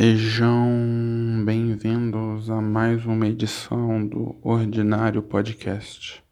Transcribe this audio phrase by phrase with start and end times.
[0.00, 6.22] Sejam bem-vindos a mais uma edição do Ordinário Podcast.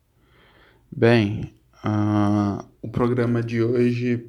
[0.88, 1.52] Bem,
[1.84, 4.24] uh, o programa de hoje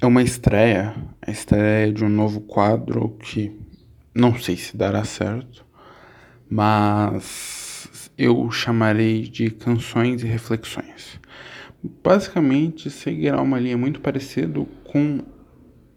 [0.00, 3.58] é uma estreia, a estreia de um novo quadro que
[4.14, 5.66] não sei se dará certo,
[6.48, 11.18] mas eu chamarei de Canções e Reflexões.
[12.04, 15.24] Basicamente, seguirá uma linha muito parecida com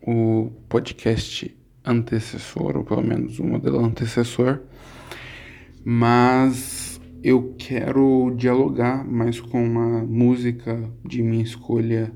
[0.01, 4.61] o podcast antecessor, ou pelo menos o modelo antecessor,
[5.83, 12.11] mas eu quero dialogar mais com uma música de minha escolha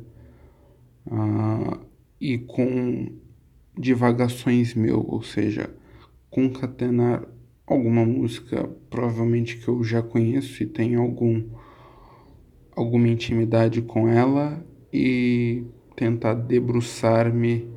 [1.08, 1.80] uh,
[2.20, 3.12] e com
[3.78, 5.70] divagações meu, ou seja,
[6.30, 7.24] concatenar
[7.68, 11.44] alguma música provavelmente que eu já conheço e tenho algum
[12.76, 15.64] alguma intimidade com ela e
[15.96, 17.75] tentar debruçar-me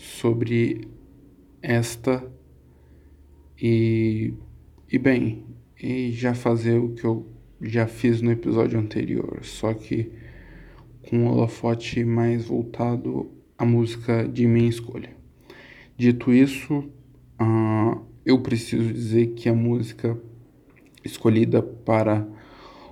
[0.00, 0.88] sobre
[1.60, 2.24] esta
[3.60, 4.32] e,
[4.90, 5.44] e bem,
[5.78, 10.10] e já fazer o que eu já fiz no episódio anterior, só que
[11.02, 15.10] com um holofote mais voltado à música de minha escolha.
[15.98, 16.78] Dito isso,
[17.38, 20.18] uh, eu preciso dizer que a música
[21.04, 22.26] escolhida para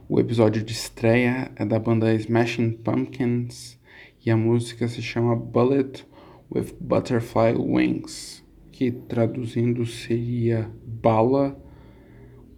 [0.06, 3.78] o episódio de estreia é da banda Smashing Pumpkins
[4.24, 6.06] e a música se chama Bullet
[6.50, 11.60] with butterfly wings, que traduzindo seria bala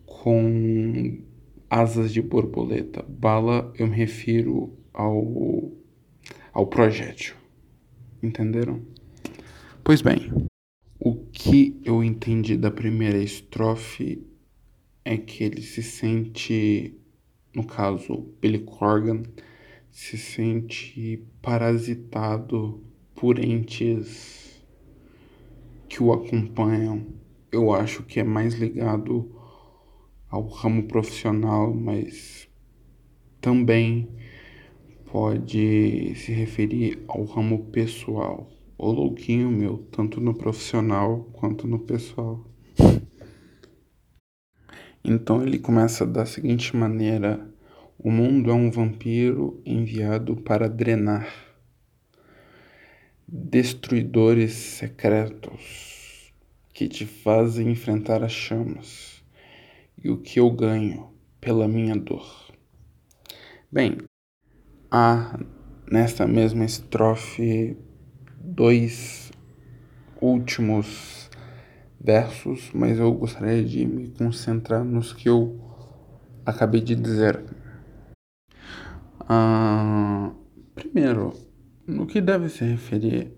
[0.06, 1.22] com
[1.68, 3.02] asas de borboleta.
[3.08, 5.72] Bala eu me refiro ao,
[6.52, 7.34] ao projétil.
[8.22, 8.82] Entenderam?
[9.82, 10.30] Pois bem,
[10.98, 14.22] o que eu entendi da primeira estrofe
[15.04, 16.94] é que ele se sente,
[17.54, 19.22] no caso, Billy Corgan,
[19.90, 22.84] se sente parasitado
[23.20, 24.64] por entes
[25.86, 27.06] que o acompanham.
[27.52, 29.30] Eu acho que é mais ligado
[30.30, 32.48] ao ramo profissional, mas
[33.38, 34.08] também
[35.12, 38.50] pode se referir ao ramo pessoal.
[38.78, 42.42] O louquinho meu, tanto no profissional quanto no pessoal.
[45.04, 47.46] Então ele começa da seguinte maneira:
[47.98, 51.49] O mundo é um vampiro enviado para drenar
[53.32, 56.32] destruidores secretos
[56.74, 59.22] que te fazem enfrentar as chamas
[60.02, 62.52] e o que eu ganho pela minha dor.
[63.70, 63.98] Bem,
[64.90, 65.38] há
[65.88, 67.76] nesta mesma estrofe
[68.40, 69.30] dois
[70.20, 71.30] últimos
[72.00, 75.56] versos, mas eu gostaria de me concentrar nos que eu
[76.44, 77.44] acabei de dizer.
[79.20, 80.32] Ah,
[80.74, 81.49] primeiro,
[81.90, 83.36] no que deve se referir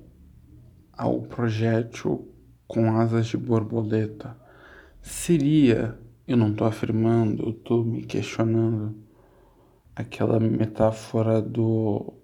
[0.93, 2.29] ao projétil
[2.67, 4.37] com asas de borboleta,
[5.01, 8.95] seria, eu não estou afirmando, estou me questionando,
[9.95, 12.15] aquela metáfora do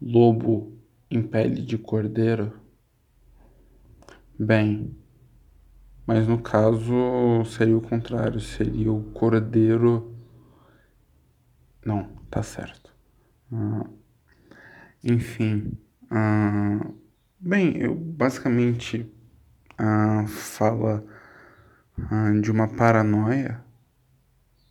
[0.00, 0.78] lobo
[1.10, 2.52] em pele de cordeiro?
[4.38, 4.96] Bem,
[6.06, 10.16] mas no caso seria o contrário, seria o cordeiro.
[11.84, 12.94] Não, tá certo.
[13.52, 13.86] Ah,
[15.02, 15.78] enfim,
[16.12, 16.94] uh,
[17.38, 19.10] bem, eu basicamente
[19.80, 21.04] uh, fala
[21.98, 23.64] uh, de uma paranoia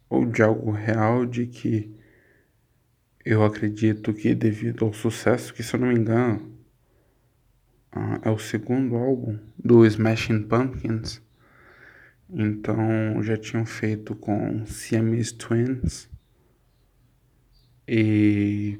[0.07, 1.95] ou de algo real de que
[3.25, 6.55] eu acredito que devido ao sucesso, que se eu não me engano
[7.95, 11.21] uh, é o segundo álbum do Smashing Pumpkins,
[12.29, 16.07] então já tinham feito com Siamese Twins
[17.87, 18.79] e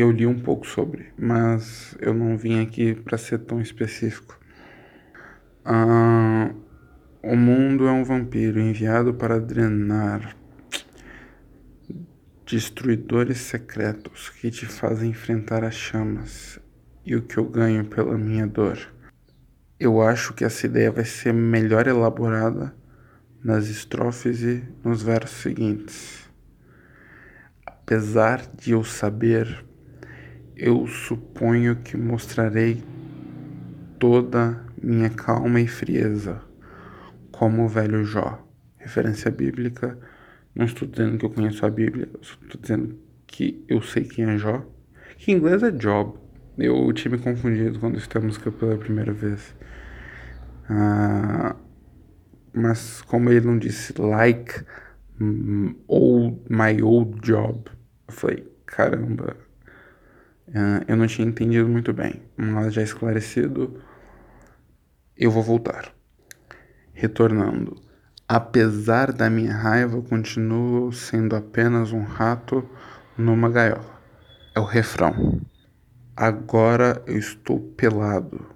[0.00, 4.38] eu li um pouco sobre, mas eu não vim aqui para ser tão específico.
[5.64, 6.50] Ah,
[7.22, 10.36] o mundo é um vampiro enviado para drenar
[12.46, 16.60] destruidores secretos que te fazem enfrentar as chamas
[17.04, 18.78] e o que eu ganho pela minha dor.
[19.80, 22.74] Eu acho que essa ideia vai ser melhor elaborada
[23.42, 26.30] nas estrofes e nos versos seguintes.
[27.66, 29.65] Apesar de eu saber
[30.56, 32.82] eu suponho que mostrarei
[33.98, 36.40] toda minha calma e frieza,
[37.30, 38.42] como o velho Jó.
[38.78, 39.98] Referência bíblica.
[40.54, 44.38] Não estou dizendo que eu conheço a Bíblia, estou dizendo que eu sei quem é
[44.38, 44.64] Jó.
[45.18, 46.18] Que em inglês é Job.
[46.56, 49.54] Eu tinha me confundido quando escutei a música pela primeira vez.
[50.68, 51.54] Ah,
[52.54, 54.64] mas como ele não disse like
[55.86, 57.64] old, my old job,
[58.08, 59.36] eu falei, caramba,
[60.48, 63.82] Uh, eu não tinha entendido muito bem, mas já esclarecido,
[65.16, 65.92] Eu vou voltar.
[66.92, 67.82] Retornando.
[68.28, 72.68] Apesar da minha raiva, continuo sendo apenas um rato
[73.16, 74.00] numa gaiola.
[74.54, 75.40] É o refrão.
[76.14, 78.46] Agora eu estou pelado.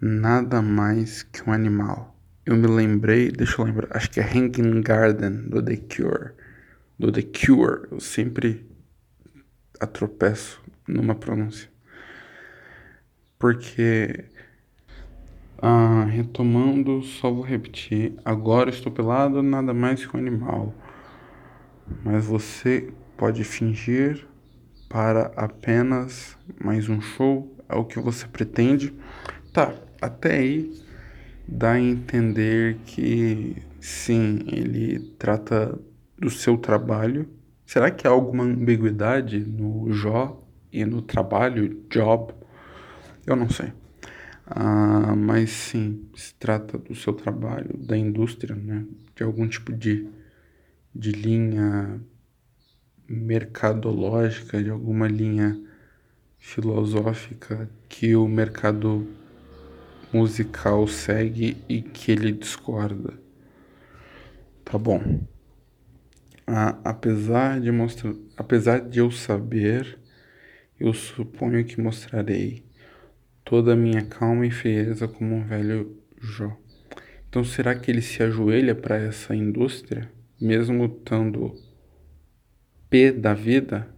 [0.00, 2.16] Nada mais que um animal.
[2.44, 6.32] Eu me lembrei, deixa eu lembrar, acho que é Hanging Garden do The Cure.
[6.98, 7.88] Do The Cure.
[7.90, 8.66] Eu sempre
[9.80, 10.61] atropeço
[10.92, 11.70] numa pronúncia.
[13.38, 14.26] Porque
[15.64, 18.14] ah, retomando, só vou repetir.
[18.24, 20.74] Agora estou pelado, nada mais que um animal.
[22.04, 24.26] Mas você pode fingir
[24.88, 27.56] para apenas mais um show.
[27.68, 28.92] É o que você pretende.
[29.52, 30.72] Tá, até aí
[31.46, 35.78] dá a entender que sim, ele trata
[36.18, 37.28] do seu trabalho.
[37.64, 40.41] Será que há alguma ambiguidade no Jó
[40.72, 42.32] e no trabalho, job?
[43.26, 43.72] Eu não sei.
[44.46, 48.84] Ah, mas sim, se trata do seu trabalho, da indústria, né?
[49.14, 50.08] De algum tipo de,
[50.94, 52.00] de linha
[53.08, 55.60] mercadológica, de alguma linha
[56.38, 59.06] filosófica que o mercado
[60.12, 63.14] musical segue e que ele discorda.
[64.64, 65.20] Tá bom.
[66.46, 69.98] Ah, apesar de mostrar, apesar de eu saber,
[70.82, 72.64] eu suponho que mostrarei
[73.44, 76.56] toda a minha calma e frieza como um velho Jó.
[77.28, 81.54] Então, será que ele se ajoelha para essa indústria, mesmo estando
[82.90, 83.88] P da vida,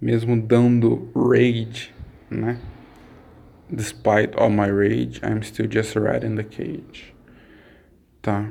[0.00, 1.92] mesmo dando rage,
[2.30, 2.60] né?
[3.68, 7.12] Despite all my rage, I'm still just a rat in the cage.
[8.20, 8.50] Tá.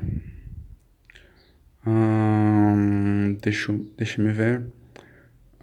[3.41, 4.80] Deixa, deixa me ver.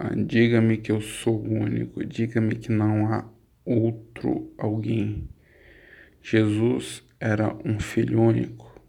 [0.00, 2.04] Ah, diga-me que eu sou único.
[2.06, 3.28] Diga-me que não há
[3.64, 5.28] outro alguém.
[6.22, 8.80] Jesus era um filho único.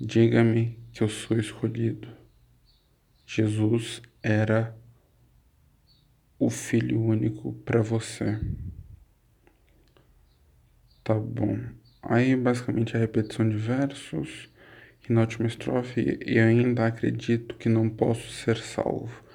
[0.00, 2.06] Diga-me que eu sou escolhido.
[3.26, 4.78] Jesus era
[6.38, 8.38] o filho único para você.
[11.02, 11.58] Tá bom.
[12.00, 14.48] Aí basicamente a repetição de versos
[15.00, 19.29] que na última estrofe e ainda acredito que não posso ser salvo.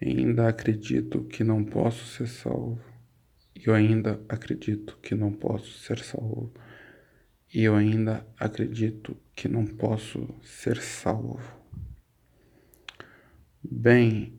[0.00, 2.80] Ainda acredito que não posso ser salvo.
[3.54, 6.52] Eu ainda acredito que não posso ser salvo.
[7.52, 11.40] E eu ainda acredito que não posso ser salvo.
[13.62, 14.38] Bem,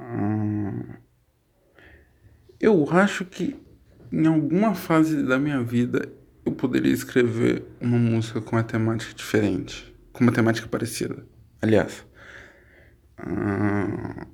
[0.00, 0.94] hum,
[2.58, 3.56] eu acho que
[4.10, 6.10] em alguma fase da minha vida
[6.44, 11.26] eu poderia escrever uma música com uma temática diferente, com uma temática parecida.
[11.60, 12.06] Aliás,
[13.20, 14.26] hum,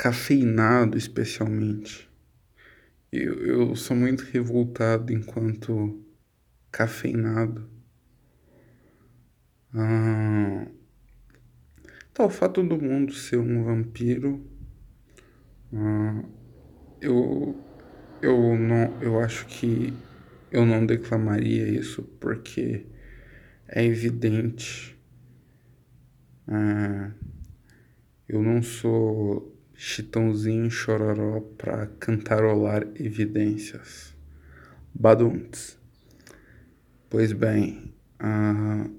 [0.00, 2.08] cafeinado especialmente.
[3.12, 6.02] Eu, eu sou muito revoltado enquanto
[6.72, 7.68] cafeinado.
[9.74, 10.66] Ah,
[12.14, 14.42] tá, o fato do mundo ser um vampiro.
[15.70, 16.24] Ah,
[16.98, 17.62] eu,
[18.22, 19.92] eu, não, eu acho que
[20.50, 22.86] eu não declamaria isso porque
[23.68, 24.98] é evidente.
[26.48, 27.10] Ah,
[28.26, 29.49] eu não sou
[29.82, 34.14] Chitãozinho Chororó para cantarolar evidências.
[34.94, 35.78] Badunts.
[37.08, 38.94] Pois bem, uh...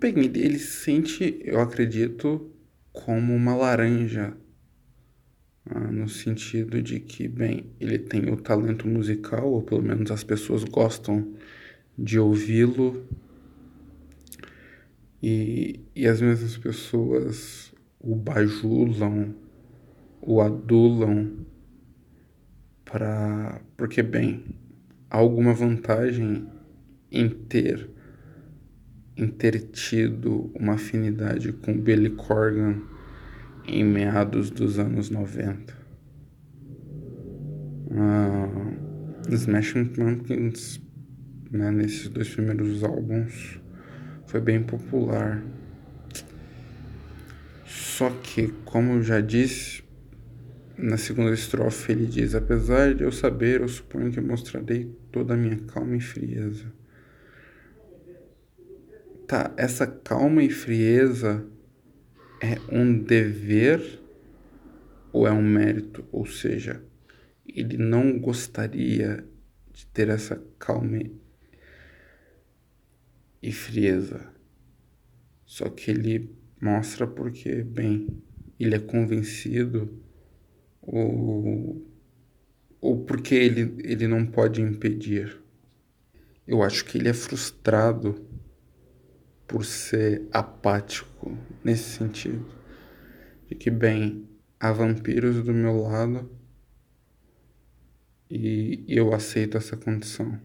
[0.00, 2.50] bem, ele se sente, eu acredito,
[2.90, 4.34] como uma laranja,
[5.70, 10.24] uh, no sentido de que, bem, ele tem o talento musical, ou pelo menos as
[10.24, 11.34] pessoas gostam
[11.96, 13.06] de ouvi-lo,
[15.22, 17.68] e, e as mesmas pessoas
[18.00, 19.34] o bajulam,
[20.20, 21.46] o adulam
[22.84, 24.44] para porque bem,
[25.10, 26.46] há alguma vantagem
[27.10, 27.90] em ter
[29.16, 32.80] em ter tido uma afinidade com Billy Corgan
[33.66, 35.76] em meados dos anos 90.
[37.90, 40.80] Uh, Smashing Pumpkins,
[41.50, 43.60] né, nesses dois primeiros álbuns,
[44.26, 45.42] foi bem popular.
[47.68, 49.84] Só que, como eu já disse,
[50.74, 55.36] na segunda estrofe ele diz: Apesar de eu saber, eu suponho que mostrarei toda a
[55.36, 56.72] minha calma e frieza.
[59.26, 61.46] Tá, essa calma e frieza
[62.40, 64.00] é um dever
[65.12, 66.06] ou é um mérito?
[66.10, 66.82] Ou seja,
[67.46, 69.26] ele não gostaria
[69.70, 71.02] de ter essa calma
[73.42, 74.32] e frieza.
[75.44, 78.22] Só que ele Mostra porque, bem,
[78.58, 80.02] ele é convencido
[80.82, 81.86] ou
[82.80, 85.40] ou porque ele, ele não pode impedir?
[86.46, 88.24] Eu acho que ele é frustrado
[89.46, 92.46] por ser apático nesse sentido.
[93.48, 94.28] De que, bem,
[94.60, 96.30] há vampiros do meu lado
[98.30, 100.38] e eu aceito essa condição.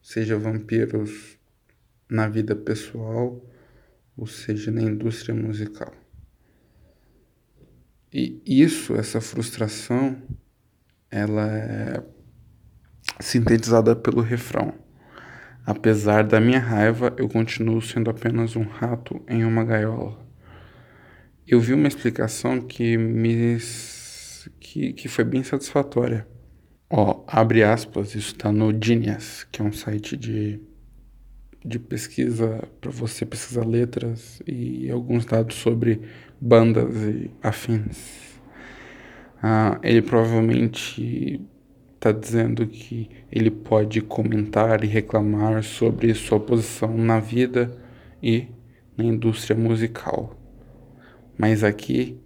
[0.00, 1.38] Seja vampiros
[2.08, 3.44] na vida pessoal
[4.16, 5.92] ou seja na indústria musical.
[8.12, 10.20] E isso, essa frustração,
[11.10, 12.04] ela é
[13.20, 14.74] sintetizada pelo refrão.
[15.64, 20.20] Apesar da minha raiva, eu continuo sendo apenas um rato em uma gaiola.
[21.46, 23.58] Eu vi uma explicação que me
[24.58, 26.26] que, que foi bem satisfatória.
[26.90, 30.60] Ó, abre aspas, isso está no Genius, que é um site de,
[31.64, 36.00] de pesquisa para você pesquisar letras e alguns dados sobre
[36.40, 38.40] bandas e afins.
[39.42, 41.40] Ah, ele provavelmente
[41.94, 47.76] está dizendo que ele pode comentar e reclamar sobre sua posição na vida
[48.22, 48.48] e
[48.96, 50.36] na indústria musical.
[51.38, 52.20] Mas aqui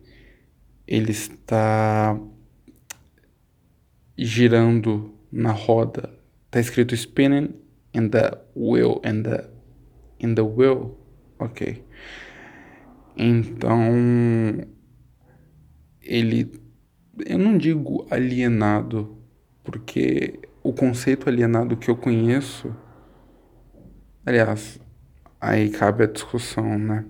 [0.87, 2.19] ele está
[4.16, 6.11] girando na roda.
[6.50, 7.65] Tá escrito spinning
[7.97, 9.49] in the wheel in the
[10.21, 10.97] in the wheel.
[11.38, 11.85] OK.
[13.17, 13.81] Então
[16.03, 16.53] ele
[17.25, 19.17] eu não digo alienado,
[19.65, 22.75] porque o conceito alienado que eu conheço
[24.25, 24.79] aliás,
[25.41, 27.05] aí cabe a discussão, né?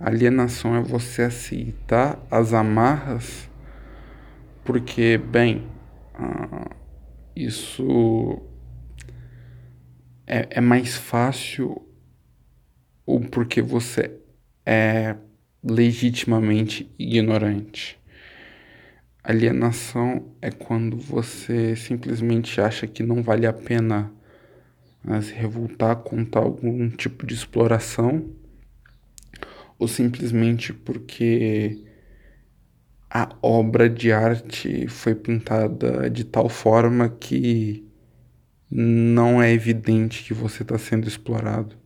[0.00, 3.48] Alienação é você aceitar as amarras
[4.66, 5.64] porque, bem,
[6.12, 6.68] ah,
[7.36, 8.42] isso
[10.26, 11.86] é, é mais fácil
[13.04, 14.18] ou porque você
[14.64, 15.16] é
[15.62, 17.98] legitimamente ignorante.
[19.22, 24.12] Alienação é quando você simplesmente acha que não vale a pena
[25.02, 28.28] né, se revoltar contra algum tipo de exploração
[29.78, 31.82] ou simplesmente porque
[33.10, 37.85] a obra de arte foi pintada de tal forma que
[38.70, 41.76] não é evidente que você está sendo explorado.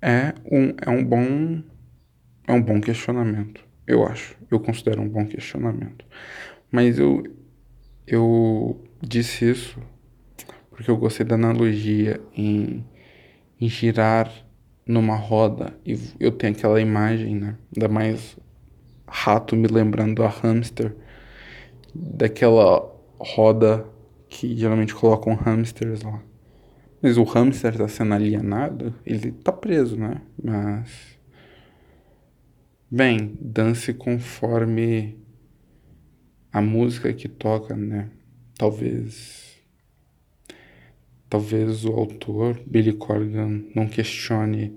[0.00, 1.62] É um, é um bom
[2.46, 4.36] é um bom questionamento, eu acho.
[4.50, 6.04] Eu considero um bom questionamento.
[6.70, 7.22] Mas eu
[8.06, 9.78] eu disse isso
[10.70, 12.86] porque eu gostei da analogia em,
[13.60, 14.32] em girar
[14.86, 17.58] numa roda e eu tenho aquela imagem, né?
[17.74, 18.38] Ainda mais
[19.06, 20.94] rato me lembrando a hamster,
[21.94, 23.84] daquela roda
[24.28, 26.22] que geralmente colocam hamsters lá.
[27.00, 30.20] Mas o hamster está sendo alienado, ele está preso, né?
[30.42, 31.18] Mas.
[32.90, 35.18] Bem, dance conforme
[36.52, 38.10] a música que toca, né?
[38.56, 39.46] Talvez.
[41.28, 44.74] Talvez o autor, Billy Corgan, não questione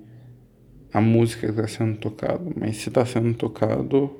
[0.94, 4.20] a música que está sendo tocada, mas se está sendo tocado,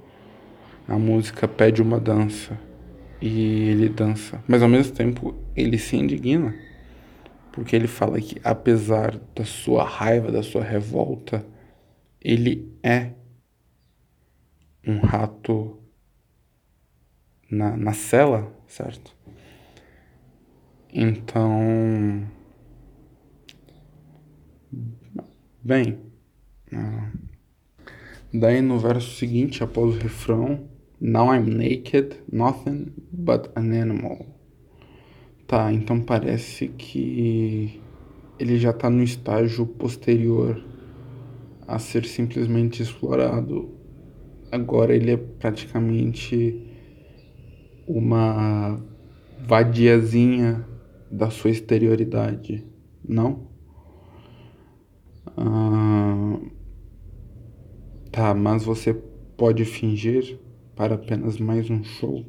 [0.88, 2.58] a música pede uma dança
[3.22, 6.56] e ele dança, mas ao mesmo tempo ele se indigna,
[7.52, 11.46] porque ele fala que apesar da sua raiva, da sua revolta,
[12.20, 13.12] ele é
[14.88, 15.80] um rato
[17.50, 19.16] na, na cela, certo?
[20.94, 22.28] Então,
[25.62, 26.00] bem,
[26.74, 27.18] uh,
[28.34, 30.71] daí no verso seguinte, após o refrão,
[31.04, 34.24] Now I'm naked, nothing but an animal.
[35.48, 37.82] Tá, então parece que
[38.38, 40.64] ele já tá no estágio posterior
[41.68, 43.72] a ser simplesmente explorado.
[44.52, 46.68] Agora ele é praticamente
[47.88, 48.80] uma
[49.40, 50.64] vadiazinha
[51.10, 52.64] da sua exterioridade,
[53.04, 53.48] não?
[55.36, 56.40] Ah,
[58.12, 58.94] tá, mas você
[59.36, 60.40] pode fingir
[60.76, 62.26] para apenas mais um show?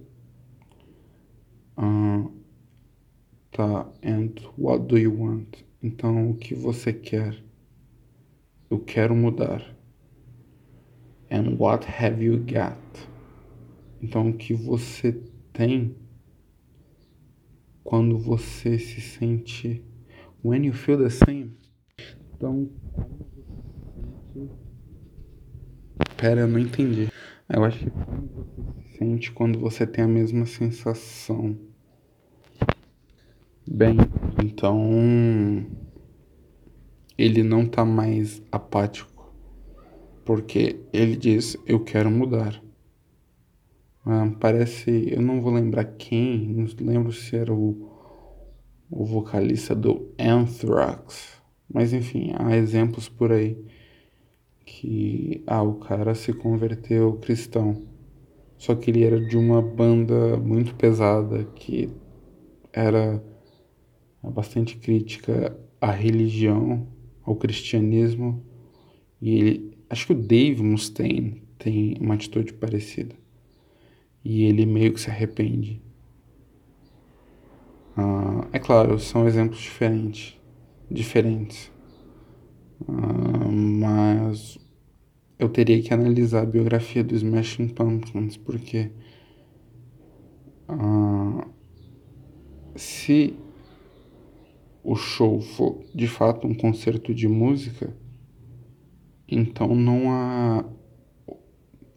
[1.79, 2.31] Uh,
[3.51, 5.65] tá, and what do you want?
[5.83, 7.43] Então, o que você quer?
[8.71, 9.63] Eu quero mudar.
[11.31, 13.09] And what have you got?
[14.03, 15.13] Então, o que você
[15.53, 15.95] tem
[17.85, 19.85] quando você se sente.
[20.43, 21.53] When you feel the same.
[22.35, 22.71] Então.
[26.17, 27.12] Pera, eu não entendi.
[27.55, 31.55] Eu acho que você se sente quando você tem a mesma sensação.
[33.71, 33.99] Bem,
[34.43, 35.67] então
[37.19, 39.31] ele não tá mais apático,
[40.25, 42.59] porque ele diz: Eu quero mudar.
[44.07, 47.87] Ah, parece, eu não vou lembrar quem, não lembro se era o,
[48.91, 51.39] o vocalista do Anthrax,
[51.73, 53.63] mas enfim, há exemplos por aí
[54.65, 57.83] que ah, o cara se converteu cristão,
[58.57, 61.91] só que ele era de uma banda muito pesada que
[62.73, 63.23] era
[64.23, 66.87] bastante crítica à religião,
[67.25, 68.45] ao cristianismo,
[69.21, 73.15] e ele, acho que o Dave Mustaine tem uma atitude parecida
[74.25, 75.83] e ele meio que se arrepende.
[77.97, 80.39] Ah, é claro, são exemplos diferentes,
[80.91, 81.71] diferentes.
[82.89, 84.59] Ah, mas
[85.39, 88.91] eu teria que analisar a biografia do Smashing Pumpkins, porque
[90.69, 91.47] ah,
[92.77, 93.35] se
[94.83, 97.95] o show for de fato um concerto de música,
[99.29, 100.65] então não há.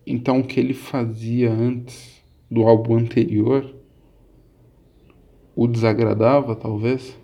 [0.05, 3.75] Então o que ele fazia antes do álbum anterior
[5.55, 7.17] o desagradava, talvez.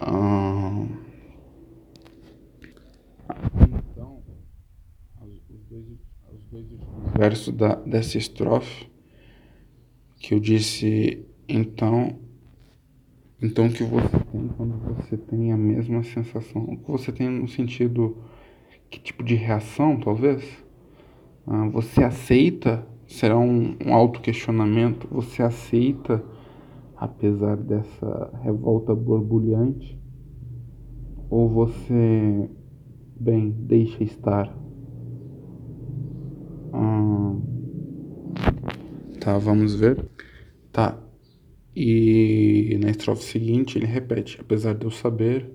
[0.00, 0.86] Ah,
[3.60, 4.22] então,
[5.50, 5.86] os dois,
[6.32, 6.66] os dois
[7.18, 8.88] versos da, dessa estrofe
[10.20, 12.18] que eu disse, então,
[13.42, 17.48] então que você tem quando você tem a mesma sensação, o que você tem no
[17.48, 18.16] sentido,
[18.88, 20.44] que tipo de reação, talvez?
[21.46, 25.08] Ah, você aceita será um, um autoquestionamento.
[25.10, 26.22] Você aceita,
[26.96, 29.98] apesar dessa revolta borbulhante?
[31.30, 32.50] Ou você,
[33.18, 34.54] bem, deixa estar?
[39.28, 40.02] Tá, vamos ver.
[40.72, 40.98] Tá.
[41.76, 45.50] E na estrofe seguinte ele repete: Apesar de eu saber,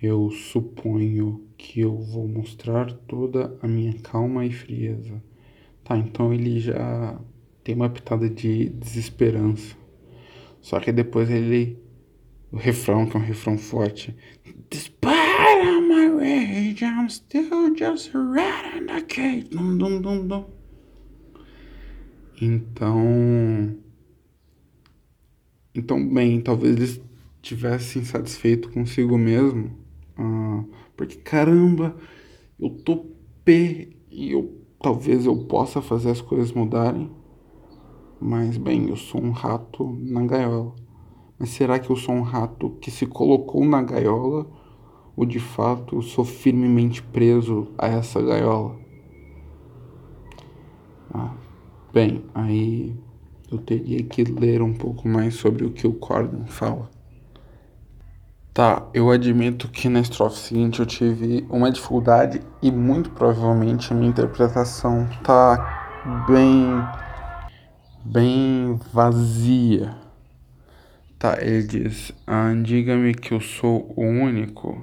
[0.00, 5.22] eu suponho que eu vou mostrar toda a minha calma e frieza
[5.84, 7.20] Tá, então ele já
[7.64, 9.74] tem uma pitada de desesperança.
[10.60, 11.76] Só que depois ele.
[12.52, 14.14] O refrão, que é um refrão forte.
[14.70, 19.50] Despite my rage, I'm still just rat in the cage.
[19.50, 20.59] Dum, dum, dum, dum.
[22.40, 23.76] Então.
[25.74, 27.02] Então, bem, talvez ele
[27.42, 29.70] estivesse insatisfeito consigo mesmo.
[30.16, 30.64] Ah,
[30.96, 31.96] porque, caramba,
[32.58, 33.06] eu tô
[33.44, 37.10] pé e eu talvez eu possa fazer as coisas mudarem,
[38.20, 40.74] mas bem, eu sou um rato na gaiola.
[41.38, 44.46] Mas será que eu sou um rato que se colocou na gaiola
[45.16, 48.78] ou de fato sou firmemente preso a essa gaiola?
[51.12, 51.34] Ah,
[51.92, 52.94] bem, aí
[53.50, 56.88] eu teria que ler um pouco mais sobre o que o Cordon fala.
[58.52, 63.96] Tá, eu admito que na estrofe seguinte eu tive uma dificuldade e muito provavelmente a
[63.96, 66.66] minha interpretação tá bem
[68.04, 69.96] bem vazia.
[71.18, 74.82] Tá, ele diz: ah, diga-me que eu sou o único,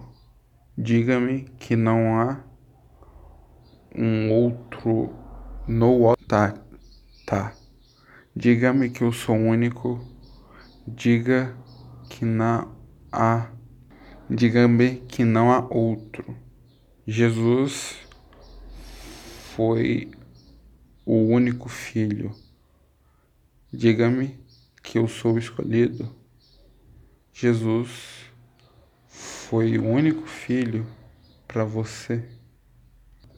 [0.78, 2.38] diga-me que não há
[3.96, 5.10] um outro
[5.68, 6.54] no tá,
[7.28, 7.54] tá.
[8.36, 10.04] Diga-me que eu sou único,
[10.88, 11.56] diga
[12.10, 12.76] que não
[13.12, 13.52] há
[14.30, 16.36] Diga-me que não há outro.
[17.08, 17.96] Jesus
[19.56, 20.12] foi
[21.06, 22.36] o único filho.
[23.72, 24.38] Diga-me
[24.84, 26.14] que eu sou escolhido.
[27.32, 28.26] Jesus
[29.08, 30.86] foi o único filho
[31.48, 32.37] para você.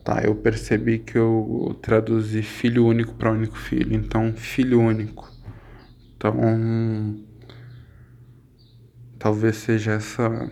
[0.03, 5.29] Tá, eu percebi que eu traduzi filho único para único filho, então filho único.
[6.15, 6.33] Então,
[9.19, 10.49] talvez seja essa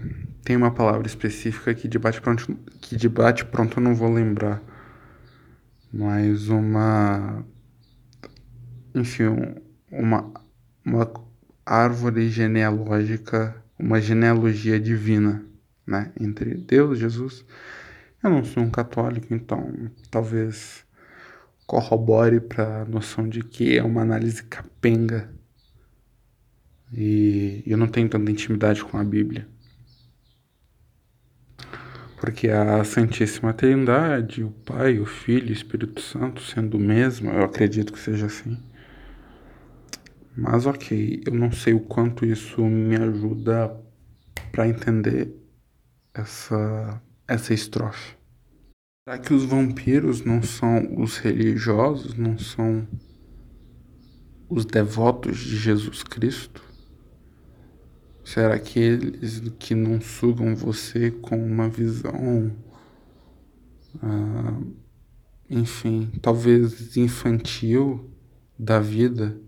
[0.48, 4.10] tem uma palavra específica que de bate pronto, que de bate pronto eu não vou
[4.10, 4.64] lembrar.
[5.92, 7.46] Mas uma.
[8.96, 9.26] Enfim,
[9.92, 10.32] uma,
[10.86, 11.12] uma
[11.66, 15.44] árvore genealógica, uma genealogia divina,
[15.86, 16.14] né?
[16.18, 17.46] Entre Deus, Jesus.
[18.24, 20.86] Eu não sou um católico, então talvez
[21.66, 25.34] corrobore para a noção de que é uma análise capenga.
[26.92, 29.48] E eu não tenho tanta intimidade com a Bíblia
[32.20, 37.44] porque a Santíssima Trindade, o Pai, o Filho o Espírito Santo sendo o mesmo, eu
[37.44, 38.58] acredito que seja assim.
[40.36, 43.76] Mas ok, eu não sei o quanto isso me ajuda
[44.52, 45.32] para entender
[46.14, 48.16] essa, essa estrofe.
[49.08, 52.88] Será que os vampiros não são os religiosos, não são
[54.50, 56.64] os devotos de Jesus Cristo?
[58.24, 62.52] Será aqueles que não sugam você com uma visão
[64.02, 64.60] ah,
[65.50, 68.12] enfim, talvez infantil
[68.58, 69.40] da vida,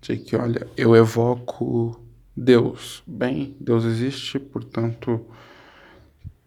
[0.00, 2.00] de que, olha, eu evoco
[2.36, 3.02] Deus.
[3.06, 5.24] Bem, Deus existe, portanto,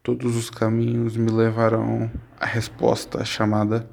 [0.05, 3.89] todos os caminhos me levarão à resposta chamada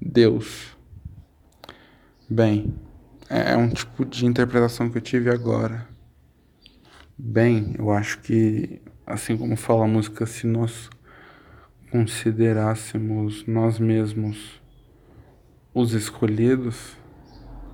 [0.00, 0.74] Deus.
[2.26, 2.74] Bem,
[3.28, 5.86] é um tipo de interpretação que eu tive agora.
[7.18, 10.88] Bem, eu acho que, assim como fala a música, se nós
[11.90, 14.62] considerássemos nós mesmos
[15.74, 16.96] os escolhidos,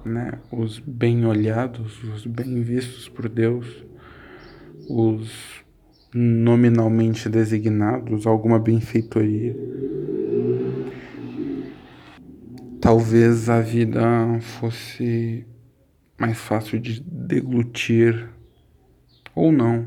[0.05, 3.85] né, os bem olhados, os bem vistos por Deus,
[4.89, 5.62] os
[6.15, 9.57] nominalmente designados, alguma benfeitoria.
[12.81, 14.03] Talvez a vida
[14.41, 15.47] fosse
[16.19, 18.29] mais fácil de deglutir
[19.35, 19.87] ou não,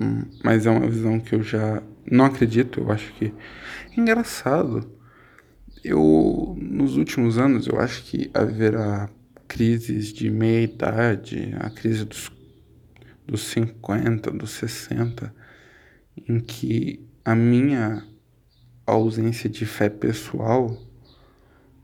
[0.00, 4.90] hum, mas é uma visão que eu já não acredito, eu acho que é engraçado.
[5.84, 9.08] Eu nos últimos anos eu acho que haverá
[9.46, 12.30] crises de meia idade, a crise dos,
[13.26, 15.34] dos 50, dos 60,
[16.16, 18.04] em que a minha
[18.86, 20.76] ausência de fé pessoal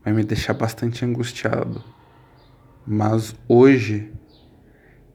[0.03, 1.83] vai me deixar bastante angustiado.
[2.85, 4.11] Mas hoje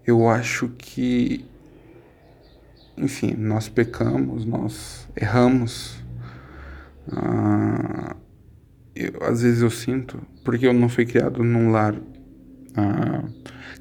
[0.07, 1.45] eu acho que,
[2.97, 5.97] enfim, nós pecamos, nós erramos.
[7.11, 8.17] Ah,
[8.95, 12.01] eu, às vezes eu sinto, porque eu não fui criado num lar
[12.77, 13.25] ah,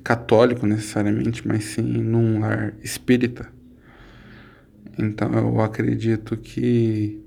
[0.03, 3.52] católico necessariamente, mas sim num lar espírita.
[4.97, 7.21] Então eu acredito que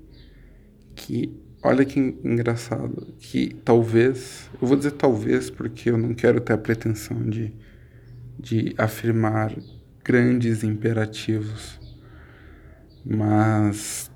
[0.95, 1.31] que
[1.63, 6.57] olha que engraçado, que talvez, eu vou dizer talvez porque eu não quero ter a
[6.57, 7.53] pretensão de
[8.39, 9.53] de afirmar
[10.03, 11.79] grandes imperativos,
[13.05, 14.11] mas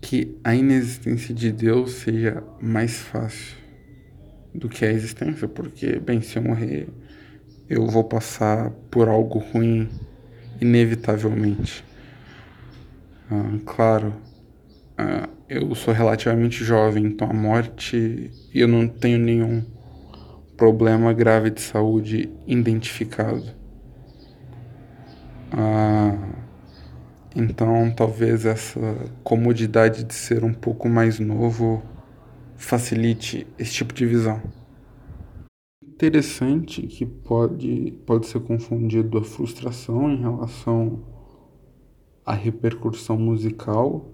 [0.00, 3.56] que a inexistência de Deus seja mais fácil
[4.54, 6.88] do que a existência, porque, bem, se eu morrer,
[7.68, 9.88] eu vou passar por algo ruim,
[10.60, 11.84] inevitavelmente.
[13.30, 14.14] Ah, claro,
[14.98, 19.64] ah, eu sou relativamente jovem, então a morte, eu não tenho nenhum
[20.56, 23.44] problema grave de saúde identificado.
[25.52, 26.16] Ah,
[27.34, 28.80] então, talvez essa
[29.22, 31.82] comodidade de ser um pouco mais novo
[32.56, 34.42] facilite esse tipo de visão.
[36.00, 41.04] Interessante que pode, pode ser confundido a frustração em relação
[42.24, 44.06] à repercussão musical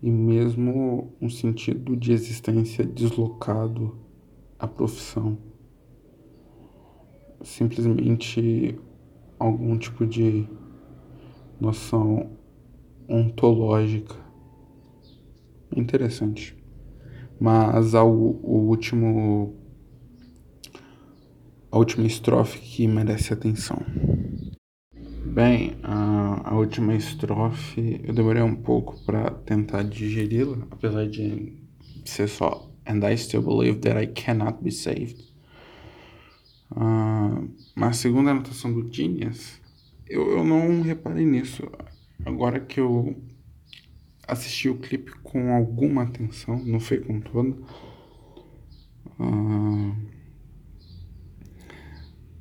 [0.00, 3.98] e mesmo um sentido de existência deslocado
[4.56, 5.36] à profissão.
[7.42, 8.78] Simplesmente
[9.36, 10.48] algum tipo de
[11.60, 12.36] noção
[13.08, 14.14] ontológica.
[15.74, 16.56] Interessante.
[17.40, 19.63] Mas ao, o último
[21.74, 23.84] a última estrofe que merece atenção.
[25.26, 31.52] Bem, a, a última estrofe eu demorei um pouco para tentar digeri-la, apesar de
[32.04, 35.20] ser só And I still believe that I cannot be saved.
[36.70, 39.60] Uh, mas segundo a anotação do Genius,
[40.06, 41.68] eu, eu não reparei nisso.
[42.24, 43.20] Agora que eu
[44.28, 47.56] assisti o clipe com alguma atenção, não foi com toda.
[49.18, 50.13] Uh,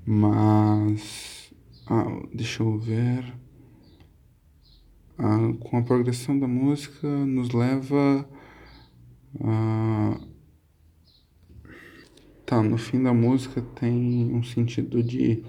[0.06, 1.54] mas
[1.88, 3.34] ah, deixa eu ver.
[5.18, 8.28] Ah, com a progressão da música nos leva
[9.42, 10.20] a.
[12.46, 15.44] Tá, no fim da música tem um sentido de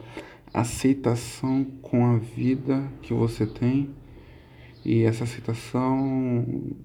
[0.52, 3.90] aceitação com a vida que você tem
[4.84, 6.76] e essa aceitação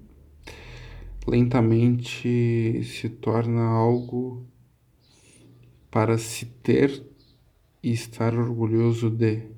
[1.26, 4.44] lentamente se torna algo
[5.90, 7.09] para se ter
[7.82, 9.48] e estar orgulhoso de.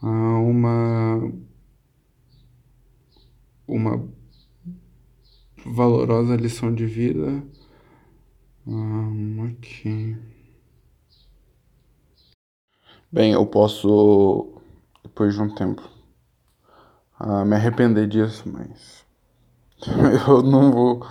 [0.00, 1.32] Há uma
[3.66, 4.08] uma
[5.64, 7.42] valorosa lição de vida.
[8.66, 10.16] Um, aqui.
[13.10, 14.60] Bem, eu posso,
[15.02, 15.82] depois de um tempo,
[17.20, 19.04] uh, me arrepender disso, mas
[20.28, 21.06] eu não vou,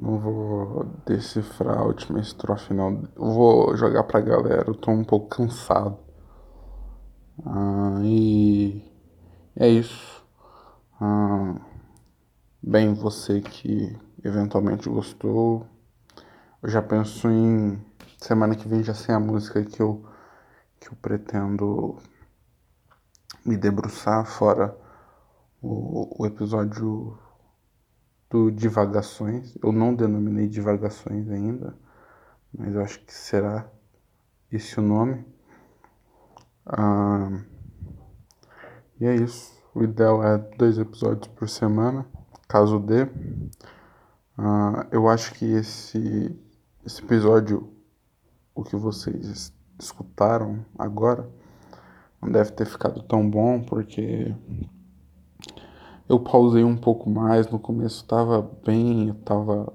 [0.00, 3.08] não vou decifrar a última estrofe, não.
[3.16, 5.98] Vou jogar pra galera, eu tô um pouco cansado.
[7.38, 8.84] Uh, e
[9.56, 10.24] é isso.
[11.00, 11.60] Uh,
[12.62, 15.66] bem, você que eventualmente gostou,
[16.62, 17.80] eu já penso em
[18.18, 20.04] semana que vem já sem a música que eu
[20.80, 21.96] que eu pretendo
[23.44, 24.76] me debruçar fora
[25.60, 27.18] o, o episódio
[28.30, 29.56] do Divagações.
[29.62, 31.76] Eu não denominei Divagações ainda,
[32.56, 33.70] mas eu acho que será
[34.50, 35.24] esse o nome.
[36.66, 37.42] Ah,
[39.00, 39.56] e é isso.
[39.74, 42.06] O ideal é dois episódios por semana,
[42.48, 43.08] caso dê.
[44.36, 46.38] Ah, eu acho que esse,
[46.84, 47.72] esse episódio,
[48.54, 51.28] o que vocês escutaram agora,
[52.20, 54.34] não deve ter ficado tão bom, porque
[56.08, 57.50] eu pausei um pouco mais.
[57.50, 59.72] No começo tava bem, eu tava.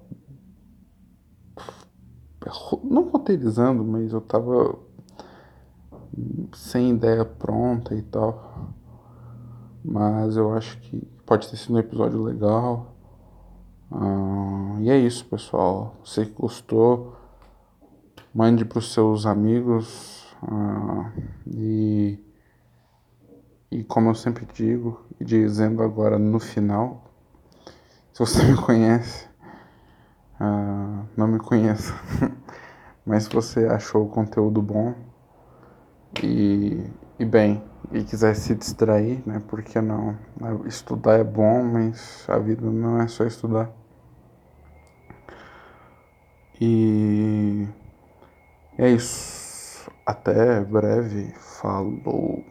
[2.84, 4.78] Não roteirizando, mas eu tava
[6.54, 8.74] sem ideia pronta e tal.
[9.84, 12.96] Mas eu acho que pode ter sido um episódio legal.
[13.91, 15.96] Ah, e é isso, pessoal.
[16.04, 17.15] Você que gostou,
[18.34, 20.26] mande para os seus amigos.
[20.41, 21.12] Ah,
[21.46, 22.19] e,
[23.72, 27.04] e como eu sempre digo, dizendo agora no final,
[28.12, 29.28] se você me conhece,
[30.39, 31.93] ah, não me conheça,
[33.06, 34.93] mas se você achou o conteúdo bom
[36.21, 39.41] e, e bem, e quiser se distrair, né?
[39.47, 40.17] Por que não?
[40.65, 43.69] Estudar é bom, mas a vida não é só estudar.
[46.60, 47.67] E
[48.78, 49.91] é isso.
[50.06, 51.34] Até breve.
[51.38, 52.43] Falou.